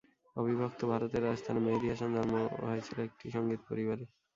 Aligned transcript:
অবিভক্ত 0.35 0.79
ভারতের 0.91 1.21
রাজস্থানে 1.23 1.59
মেহেদী 1.61 1.87
হাসান 1.89 2.09
জন্ম 2.15 2.35
হয়েছিল 2.63 2.97
একটি 3.07 3.25
সঙ্গীত 3.35 3.61
পরিবারে। 3.69 4.03